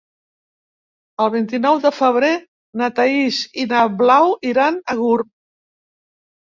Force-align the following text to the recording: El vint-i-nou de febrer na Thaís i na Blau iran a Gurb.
El 1.25 1.29
vint-i-nou 1.35 1.77
de 1.83 1.91
febrer 1.99 2.33
na 2.83 2.89
Thaís 2.97 3.45
i 3.65 3.69
na 3.77 3.85
Blau 4.03 4.37
iran 4.57 4.85
a 4.91 5.01
Gurb. 5.07 5.35